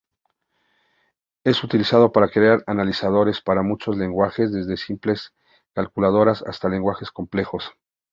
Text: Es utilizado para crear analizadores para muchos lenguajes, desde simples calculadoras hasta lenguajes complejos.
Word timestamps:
Es 1.43 1.63
utilizado 1.63 2.11
para 2.11 2.29
crear 2.29 2.63
analizadores 2.65 3.39
para 3.39 3.61
muchos 3.61 3.97
lenguajes, 3.99 4.51
desde 4.51 4.75
simples 4.75 5.31
calculadoras 5.75 6.41
hasta 6.47 6.69
lenguajes 6.69 7.11
complejos. 7.11 7.71